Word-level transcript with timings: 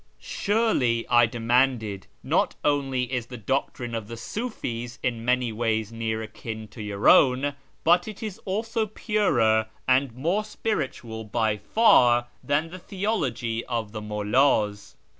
""Surely," 0.39 1.05
I 1.09 1.27
demanded," 1.27 2.07
not 2.23 2.55
only 2.65 3.13
is 3.13 3.27
the 3.27 3.37
doctrine 3.37 3.93
of 3.93 4.07
the 4.07 4.15
Siifis 4.15 4.97
in 5.03 5.23
many 5.23 5.51
ways 5.51 5.91
near 5.91 6.23
akin 6.23 6.67
to 6.69 6.81
your 6.81 7.07
own, 7.07 7.53
but 7.83 8.07
it 8.07 8.23
is 8.23 8.39
also 8.43 8.87
purer 8.87 9.67
and 9.87 10.15
more 10.15 10.43
spiritual 10.43 11.23
by 11.23 11.55
far 11.55 12.25
than 12.43 12.71
tlie 12.71 12.81
theology 12.81 13.63
of 13.67 13.91
the 13.91 14.01
mullds. 14.01 14.95